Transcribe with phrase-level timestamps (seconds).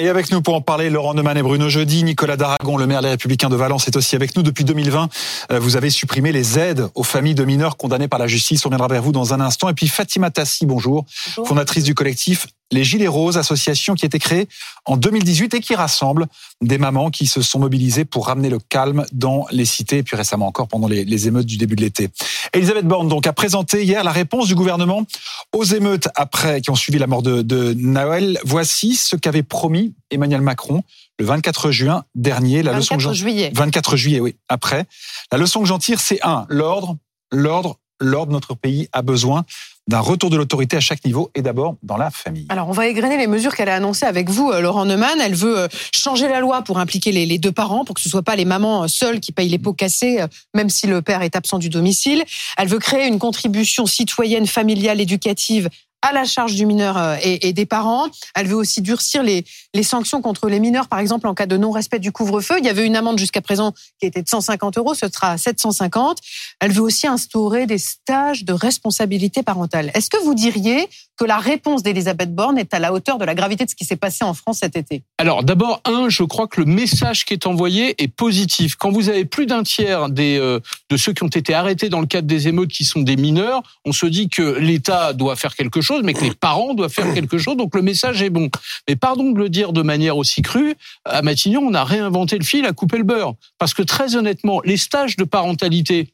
[0.00, 3.02] Et avec nous pour en parler, Laurent Neumann et Bruno Jeudi, Nicolas Daragon, le maire
[3.02, 4.44] des Républicains de Valence, est aussi avec nous.
[4.44, 5.08] Depuis 2020,
[5.50, 8.64] euh, vous avez supprimé les aides aux familles de mineurs condamnés par la justice.
[8.64, 9.68] On reviendra vers vous dans un instant.
[9.68, 11.48] Et puis Fatima Tassi, bonjour, bonjour.
[11.48, 14.48] fondatrice du collectif les Gilets Roses, association qui a été créée
[14.84, 16.26] en 2018 et qui rassemble
[16.60, 20.16] des mamans qui se sont mobilisées pour ramener le calme dans les cités, et puis
[20.16, 22.10] récemment encore pendant les, émeutes du début de l'été.
[22.52, 25.04] Elisabeth Borne donc a présenté hier la réponse du gouvernement
[25.52, 28.38] aux émeutes après qui ont suivi la mort de, de Noël.
[28.44, 30.82] Voici ce qu'avait promis Emmanuel Macron
[31.18, 32.62] le 24 juin dernier.
[32.62, 33.52] La 24 leçon juillet.
[33.54, 34.36] 24 juillet, oui.
[34.48, 34.86] Après,
[35.32, 36.96] la leçon que j'en tire, c'est un, l'ordre,
[37.32, 38.32] l'ordre, l'ordre.
[38.32, 39.44] Notre pays a besoin
[39.88, 42.46] d'un retour de l'autorité à chaque niveau et d'abord dans la famille.
[42.50, 45.18] Alors, on va égrener les mesures qu'elle a annoncées avec vous, euh, Laurent Neumann.
[45.20, 48.22] Elle veut euh, changer la loi pour impliquer les, deux parents, pour que ce soit
[48.22, 50.24] pas les mamans euh, seules qui payent les pots cassés,
[50.54, 52.22] même si le père est absent du domicile.
[52.58, 55.70] Elle veut créer une contribution citoyenne, familiale, éducative
[56.02, 58.06] à la charge du mineur et, des parents.
[58.36, 59.44] Elle veut aussi durcir les,
[59.78, 62.56] les, sanctions contre les mineurs, par exemple en cas de non-respect du couvre-feu.
[62.58, 66.18] Il y avait une amende jusqu'à présent qui était de 150 euros, ce sera 750.
[66.60, 69.90] Elle veut aussi instaurer des stages de responsabilité parentale.
[69.94, 73.34] Est-ce que vous diriez que la réponse d'Elisabeth Borne est à la hauteur de la
[73.34, 75.02] gravité de ce qui s'est passé en France cet été?
[75.18, 78.76] Alors d'abord, un, je crois que le message qui est envoyé est positif.
[78.76, 82.00] Quand vous avez plus d'un tiers des, euh, de ceux qui ont été arrêtés dans
[82.00, 85.54] le cadre des émeutes qui sont des mineurs, on se dit que l'État doit faire
[85.56, 87.56] quelque chose, mais que les parents doivent faire quelque chose.
[87.56, 88.48] Donc le message est bon.
[88.88, 90.74] Mais pardon de le dire de manière aussi crue,
[91.04, 93.34] à Matignon, on a réinventé le fil à couper le beurre.
[93.58, 96.08] Parce que très honnêtement, les stages de parentalité,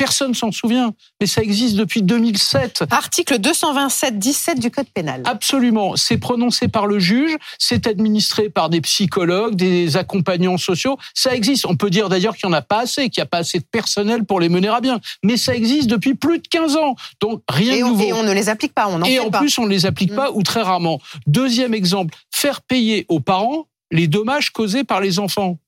[0.00, 2.84] Personne s'en souvient, mais ça existe depuis 2007.
[2.90, 5.20] Article 227-17 du Code pénal.
[5.26, 5.94] Absolument.
[5.94, 10.96] C'est prononcé par le juge, c'est administré par des psychologues, des accompagnants sociaux.
[11.12, 11.66] Ça existe.
[11.66, 13.58] On peut dire d'ailleurs qu'il n'y en a pas assez, qu'il n'y a pas assez
[13.58, 15.00] de personnel pour les mener à bien.
[15.22, 16.96] Mais ça existe depuis plus de 15 ans.
[17.20, 18.02] Donc rien et de nouveau.
[18.02, 18.88] Et on ne les applique pas.
[18.88, 20.34] On en et en plus, on ne les applique pas mm.
[20.34, 20.98] ou très rarement.
[21.26, 25.58] Deuxième exemple, faire payer aux parents les dommages causés par les enfants.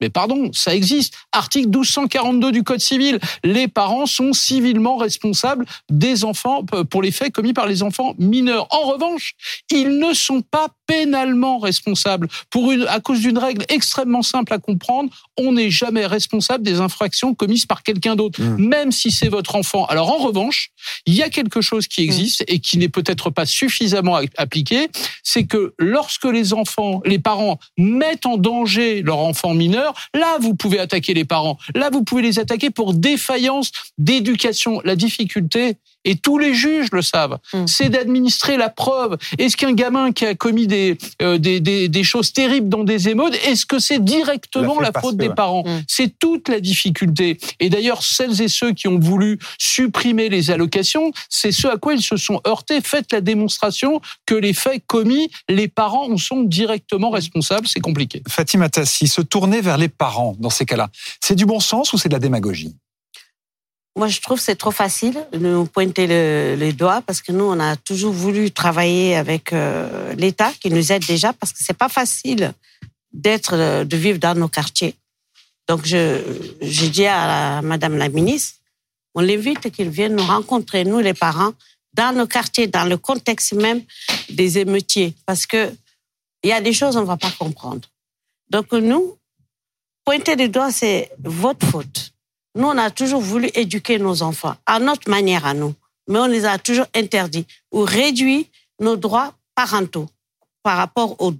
[0.00, 1.14] Mais pardon, ça existe.
[1.32, 3.18] Article 1242 du Code civil.
[3.44, 8.66] Les parents sont civilement responsables des enfants pour les faits commis par les enfants mineurs.
[8.70, 9.34] En revanche,
[9.70, 14.58] ils ne sont pas pénalement responsables pour une, à cause d'une règle extrêmement simple à
[14.58, 15.10] comprendre.
[15.38, 18.56] On n'est jamais responsable des infractions commises par quelqu'un d'autre, mmh.
[18.66, 19.84] même si c'est votre enfant.
[19.86, 20.70] Alors en revanche,
[21.06, 24.88] il y a quelque chose qui existe et qui n'est peut-être pas suffisamment appliqué,
[25.22, 30.54] c'est que lorsque les enfants, les parents mettent en danger leur enfant mineur, Là, vous
[30.54, 31.58] pouvez attaquer les parents.
[31.74, 34.80] Là, vous pouvez les attaquer pour défaillance d'éducation.
[34.84, 37.66] La difficulté, et tous les juges le savent, mm.
[37.66, 39.16] c'est d'administrer la preuve.
[39.38, 43.34] Est-ce qu'un gamin qui a commis des, euh, des, des, choses terribles dans des émodes,
[43.44, 45.82] est-ce que c'est directement la, faute des parents mm.
[45.86, 47.38] C'est toute la difficulté.
[47.58, 51.94] Et d'ailleurs, celles et ceux qui ont voulu supprimer les allocations, c'est ce à quoi
[51.94, 52.80] ils se sont heurtés.
[52.80, 57.66] Faites la démonstration que les faits commis, les parents en sont directement responsables.
[57.66, 58.22] C'est compliqué.
[58.28, 60.88] Fatima Tassi, se tourner vers les parents dans ces cas-là,
[61.20, 62.74] c'est du bon sens ou c'est de la démagogie?
[63.96, 67.32] Moi, je trouve que c'est trop facile de nous pointer le, les doigts parce que
[67.32, 71.58] nous, on a toujours voulu travailler avec euh, l'État qui nous aide déjà parce que
[71.60, 72.52] c'est pas facile
[73.12, 74.94] d'être, euh, de vivre dans nos quartiers.
[75.68, 76.20] Donc, je,
[76.62, 78.58] je dis à la, Madame la ministre,
[79.14, 81.52] on l'invite qu'il vienne nous rencontrer, nous les parents,
[81.92, 83.82] dans nos quartiers, dans le contexte même
[84.28, 85.72] des émeutiers, parce que
[86.42, 87.88] il y a des choses on va pas comprendre.
[88.50, 89.16] Donc nous,
[90.04, 92.09] pointer les doigts, c'est votre faute.
[92.56, 95.74] Nous, on a toujours voulu éduquer nos enfants à notre manière à nous,
[96.08, 98.48] mais on les a toujours interdits ou réduit
[98.80, 100.08] nos droits parentaux
[100.62, 101.32] par rapport aux,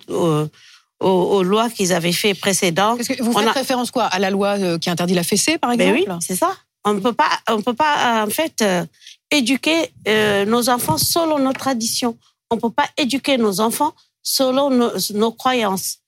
[1.01, 3.01] aux, lois qu'ils avaient fait précédentes.
[3.21, 4.05] vous faites référence quoi?
[4.05, 6.13] À la loi euh, qui interdit la fessée, par ben exemple?
[6.13, 6.55] Oui, c'est ça.
[6.85, 8.85] On ne peut pas, on peut pas en fait euh,
[9.31, 12.17] éduquer euh, nos enfants selon nos traditions.
[12.51, 15.99] On ne peut pas éduquer nos enfants selon nos croyances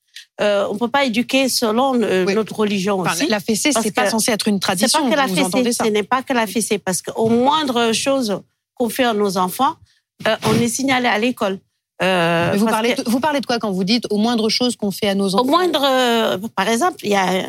[0.41, 3.27] euh, on peut pas éduquer selon euh, notre religion aussi.
[3.27, 5.01] La fessée, c'est pas censé être une tradition.
[5.11, 8.41] C'est pas que la fessée, ce n'est pas que la fessée, parce qu'au moindre chose
[8.75, 9.75] qu'on fait à nos enfants,
[10.27, 11.59] euh, on est signalé à l'école.
[12.03, 15.09] Euh, vous parlez, vous parlez de quoi quand vous dites au moindre chose qu'on fait
[15.09, 15.45] à nos enfants?
[15.45, 17.47] Au moindre, euh, par exemple, il y a,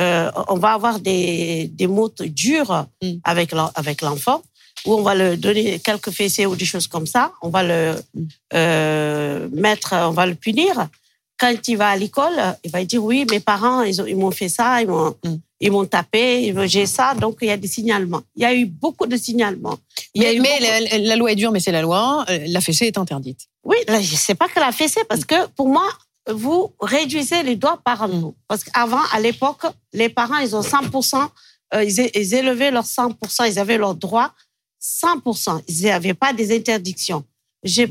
[0.00, 3.12] euh, on va avoir des, des mots durs hmm.
[3.24, 4.42] avec avec l'enfant
[4.84, 7.32] où on va le donner quelques fessées ou des choses comme ça.
[7.40, 8.24] On va le hmm.
[8.54, 10.88] euh, mettre, on va le punir
[11.38, 14.80] quand il va à l'école, il va dire oui, mes parents, ils, m'ont fait ça,
[14.80, 15.34] ils m'ont, mm.
[15.60, 18.22] ils m'ont tapé, j'ai ça, donc il y a des signalements.
[18.36, 19.78] Il y a eu beaucoup de signalements.
[20.14, 20.38] mais,
[20.98, 22.24] la, loi est dure, mais c'est la loi.
[22.28, 23.48] Euh, la fessée est interdite.
[23.64, 25.88] Oui, c'est pas que la fessée, parce que pour moi,
[26.30, 28.34] vous réduisez les droits parentaux.
[28.36, 28.44] Mm.
[28.48, 31.28] Parce qu'avant, à l'époque, les parents, ils ont 100%,
[31.74, 34.32] euh, ils, ils élevaient leurs 100%, ils avaient leurs droits
[34.80, 35.62] 100%.
[35.66, 37.24] Ils n'avaient pas des interdictions.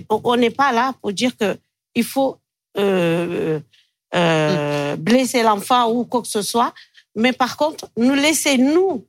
[0.10, 1.57] On n'est pas là pour dire que
[1.96, 2.38] il faut
[2.78, 3.60] euh,
[4.16, 6.74] euh, blesser l'enfant ou quoi que ce soit.
[7.16, 9.06] Mais par contre, nous laissez nous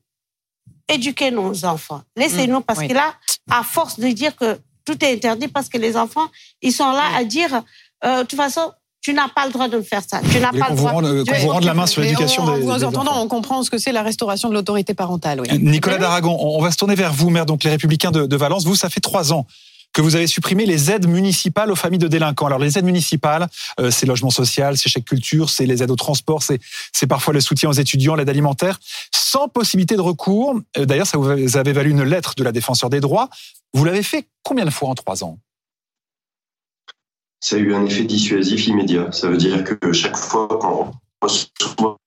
[0.88, 2.02] éduquer nos enfants.
[2.16, 2.88] Laissez-nous parce Oui.
[2.88, 3.14] que là,
[3.50, 6.26] à force de dire que tout est interdit parce que les enfants,
[6.60, 7.62] ils sont là à dire,
[8.04, 10.20] euh, de toute façon, tu n'as pas le droit de me faire ça.
[10.30, 10.92] Tu n'as pas le droit.
[10.92, 13.22] rende, euh, qu'on vous rende la main sur l'éducation des, En vous des entendant, enfants.
[13.22, 15.40] on comprend ce que c'est la restauration de l'autorité parentale.
[15.42, 15.58] Oui.
[15.58, 18.36] Nicolas Daragon, on on va se tourner vers vous, maire, donc les Républicains de, de
[18.36, 18.64] Valence.
[18.64, 19.46] Vous, ça fait trois ans
[19.94, 22.46] que vous avez supprimé les aides municipales aux familles de délinquants.
[22.46, 23.46] Alors les aides municipales,
[23.80, 26.60] euh, c'est logement social, c'est chèque culture, c'est les aides au transport, c'est
[26.92, 28.78] c'est parfois le soutien aux étudiants, l'aide alimentaire,
[29.14, 30.60] sans possibilité de recours.
[30.76, 33.30] Euh, D'ailleurs, ça vous avez valu une lettre de la défenseur des droits.
[33.72, 35.38] Vous l'avez fait combien de fois en trois ans?
[37.40, 39.12] Ça a eu un effet dissuasif immédiat.
[39.12, 40.92] Ça veut dire que chaque fois qu'on
[41.22, 41.98] reçoit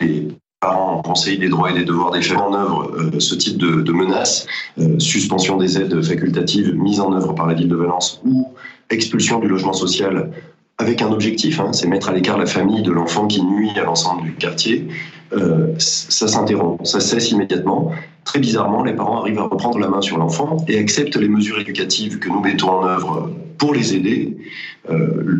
[0.00, 0.28] les
[0.60, 3.80] parents en conseil des droits et des devoirs des en œuvre euh, ce type de,
[3.80, 4.46] de menaces,
[4.78, 8.46] euh, suspension des aides facultatives mises en œuvre par la ville de Valence ou
[8.90, 10.30] expulsion du logement social
[10.76, 13.84] avec un objectif, hein, c'est mettre à l'écart la famille de l'enfant qui nuit à
[13.84, 14.88] l'ensemble du quartier,
[15.32, 17.92] euh, ça s'interrompt, ça cesse immédiatement.
[18.24, 21.58] Très bizarrement, les parents arrivent à reprendre la main sur l'enfant et acceptent les mesures
[21.58, 24.36] éducatives que nous mettons en œuvre pour les aider.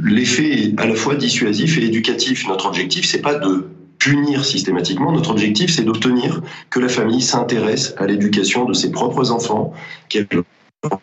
[0.05, 2.47] L'effet est à la fois dissuasif et éducatif.
[2.49, 3.67] Notre objectif, c'est pas de
[4.01, 5.13] punir systématiquement.
[5.13, 9.73] Notre objectif, c'est d'obtenir que la famille s'intéresse à l'éducation de ses propres enfants,
[10.09, 10.27] qu'elle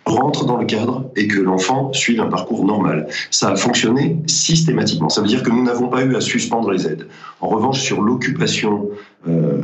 [0.05, 3.07] rentre dans le cadre et que l'enfant suive un parcours normal.
[3.29, 5.09] Ça a fonctionné systématiquement.
[5.09, 7.07] Ça veut dire que nous n'avons pas eu à suspendre les aides.
[7.39, 8.89] En revanche, sur l'occupation
[9.27, 9.61] euh,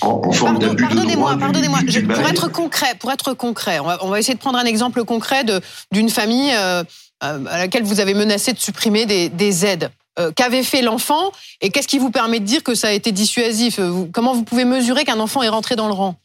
[0.00, 1.80] en, en forme d'abus Pardonnez-moi, pardonnez-moi.
[2.14, 5.02] Pour être concret, pour être concret, on va, on va essayer de prendre un exemple
[5.04, 5.44] concret
[5.90, 6.84] d'une famille euh,
[7.24, 9.90] euh, à laquelle vous avez menacé de supprimer des, des aides.
[10.18, 11.30] Euh, Qu'avait fait l'enfant
[11.60, 13.78] et qu'est-ce qui vous permet de dire que ça a été dissuasif?
[14.12, 16.16] Comment vous pouvez mesurer qu'un enfant est rentré dans le rang?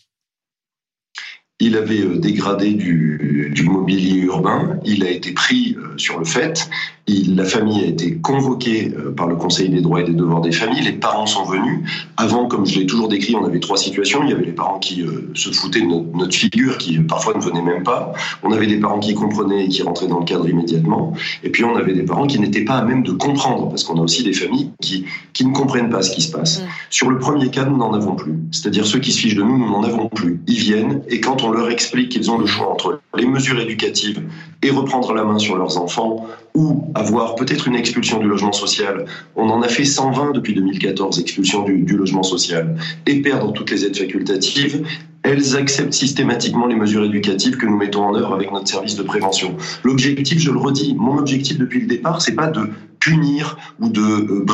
[1.61, 6.25] Il avait euh, dégradé du, du mobilier urbain, il a été pris euh, sur le
[6.25, 6.67] fait,
[7.05, 10.41] il, la famille a été convoquée euh, par le Conseil des droits et des devoirs
[10.41, 11.81] des familles, les parents sont venus.
[12.17, 14.23] Avant, comme je l'ai toujours décrit, on avait trois situations.
[14.23, 15.05] Il y avait les parents qui
[15.35, 18.13] se foutaient de notre, notre figure, qui parfois ne venaient même pas.
[18.41, 21.13] On avait des parents qui comprenaient et qui rentraient dans le cadre immédiatement.
[21.43, 23.99] Et puis on avait des parents qui n'étaient pas à même de comprendre, parce qu'on
[23.99, 26.61] a aussi des familles qui, qui ne comprennent pas ce qui se passe.
[26.61, 26.65] Mm.
[26.89, 28.33] Sur le premier cas, nous n'en avons plus.
[28.51, 30.41] C'est-à-dire ceux qui se fichent de nous, nous n'en avons plus.
[30.47, 34.21] Ils viennent et quand on leur explique qu'ils ont le choix entre les mesures éducatives
[34.63, 39.05] et reprendre la main sur leurs enfants ou avoir peut-être une expulsion du logement social,
[39.35, 42.75] on en a fait 120 depuis 2014, expulsion du, du logement social,
[43.05, 44.85] et perdre toutes les aides facultatives,
[45.23, 49.03] elles acceptent systématiquement les mesures éducatives que nous mettons en œuvre avec notre service de
[49.03, 49.55] prévention.
[49.83, 52.69] L'objectif, je le redis, mon objectif depuis le départ, c'est pas de
[52.99, 54.45] punir ou de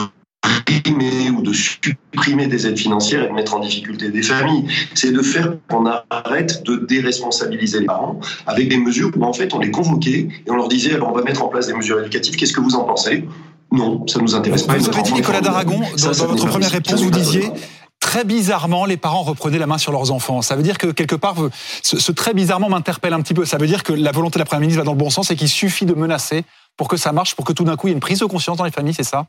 [1.35, 4.65] ou de supprimer des aides financières et de mettre en difficulté des familles.
[4.93, 9.53] C'est de faire qu'on arrête de déresponsabiliser les parents avec des mesures où en fait
[9.53, 11.99] on les convoquait et on leur disait alors on va mettre en place des mesures
[11.99, 13.25] éducatives, qu'est-ce que vous en pensez?
[13.71, 14.77] Non, ça nous intéresse pas.
[14.77, 15.41] Vous avez dit, Nicolas.
[15.41, 17.51] Daragon, dans, ça dans votre première réponse, vous disiez
[17.99, 20.41] très bizarrement, les parents reprenaient la main sur leurs enfants.
[20.41, 21.35] Ça veut dire que quelque part,
[21.83, 23.43] ce très bizarrement m'interpelle un petit peu.
[23.43, 25.29] Ça veut dire que la volonté de la Première ministre va dans le bon sens
[25.31, 26.45] et qu'il suffit de menacer
[26.77, 28.25] pour que ça marche, pour que tout d'un coup il y ait une prise de
[28.25, 29.25] conscience dans les familles, c'est ça?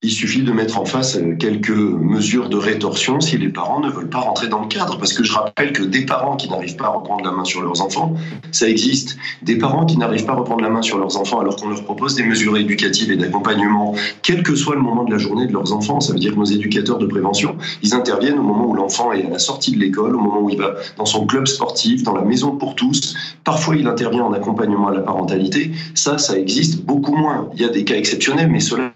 [0.00, 4.08] Il suffit de mettre en face quelques mesures de rétorsion si les parents ne veulent
[4.08, 4.96] pas rentrer dans le cadre.
[4.96, 7.62] Parce que je rappelle que des parents qui n'arrivent pas à reprendre la main sur
[7.62, 8.14] leurs enfants,
[8.52, 9.16] ça existe.
[9.42, 11.82] Des parents qui n'arrivent pas à reprendre la main sur leurs enfants alors qu'on leur
[11.82, 15.52] propose des mesures éducatives et d'accompagnement, quel que soit le moment de la journée de
[15.52, 15.98] leurs enfants.
[15.98, 19.26] Ça veut dire que nos éducateurs de prévention, ils interviennent au moment où l'enfant est
[19.26, 22.14] à la sortie de l'école, au moment où il va dans son club sportif, dans
[22.14, 23.16] la maison pour tous.
[23.42, 25.72] Parfois, il intervient en accompagnement à la parentalité.
[25.94, 27.50] Ça, ça existe beaucoup moins.
[27.54, 28.92] Il y a des cas exceptionnels, mais cela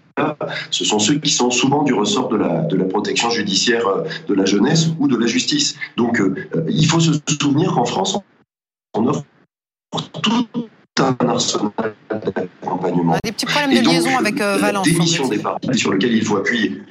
[0.69, 4.03] ce sont ceux qui sont souvent du ressort de la, de la protection judiciaire euh,
[4.27, 5.75] de la jeunesse ou de la justice.
[5.97, 8.17] Donc euh, euh, il faut se souvenir qu'en France,
[8.93, 9.23] on offre
[10.21, 10.47] tout
[10.99, 13.17] un arsenal d'accompagnement.
[13.23, 14.85] Des petits problèmes de donc, liaison avec Valence.
[14.87, 15.37] démission semble-t-il.
[15.37, 16.81] des parents sur lequel il faut appuyer.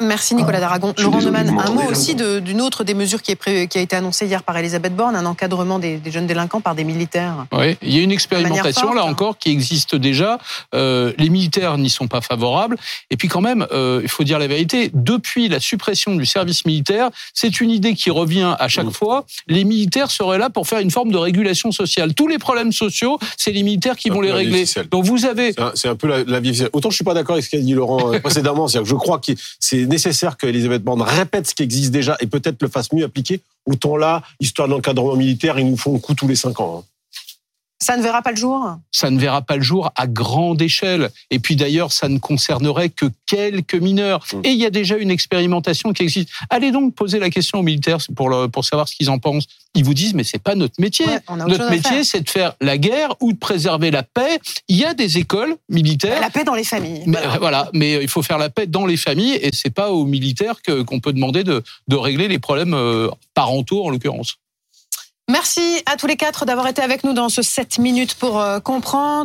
[0.00, 0.92] Merci Nicolas Daragon.
[0.96, 3.78] Je suis Laurent Neumann, un mot aussi d'une autre des mesures qui, est pré- qui
[3.78, 6.84] a été annoncée hier par Elisabeth Borne, un encadrement des, des jeunes délinquants par des
[6.84, 7.46] militaires.
[7.52, 10.38] Oui, il y a une expérimentation forte, là encore qui existe déjà.
[10.74, 12.76] Euh, les militaires n'y sont pas favorables.
[13.10, 14.90] Et puis quand même, euh, il faut dire la vérité.
[14.94, 19.24] Depuis la suppression du service militaire, c'est une idée qui revient à chaque fois.
[19.46, 22.14] Les militaires seraient là pour faire une forme de régulation sociale.
[22.14, 24.64] Tous les problèmes sociaux, c'est les militaires qui vont les régler.
[24.90, 26.64] Donc vous avez C'est un- C'est un peu la, la vie.
[26.72, 28.94] Autant je suis pas d'accord avec ce qu'a dit Laurent euh, précédemment, c'est-à-dire que je
[29.00, 32.92] crois que c'est nécessaire qu'Elisabeth Borne répète ce qui existe déjà et peut-être le fasse
[32.92, 33.40] mieux appliquer.
[33.66, 36.78] Autant là, histoire d'encadrement militaire, ils nous font le coup tous les cinq ans.
[36.78, 36.84] hein.
[37.80, 38.76] Ça ne verra pas le jour?
[38.90, 41.10] Ça ne verra pas le jour à grande échelle.
[41.30, 44.24] Et puis d'ailleurs, ça ne concernerait que quelques mineurs.
[44.32, 44.40] Mmh.
[44.44, 46.30] Et il y a déjà une expérimentation qui existe.
[46.50, 49.46] Allez donc poser la question aux militaires pour, le- pour savoir ce qu'ils en pensent.
[49.74, 51.06] Ils vous disent, mais c'est pas notre métier.
[51.06, 53.92] Ouais, on a autre chose notre métier, c'est de faire la guerre ou de préserver
[53.92, 54.40] la paix.
[54.66, 56.20] Il y a des écoles militaires.
[56.20, 57.02] La paix dans les familles.
[57.06, 59.92] Mais, euh, voilà, mais il faut faire la paix dans les familles et c'est pas
[59.92, 64.36] aux militaires qu'on peut demander de, de régler les problèmes euh, parentaux en l'occurrence.
[65.30, 68.60] Merci à tous les quatre d'avoir été avec nous dans ce 7 minutes pour euh,
[68.60, 69.08] comprendre.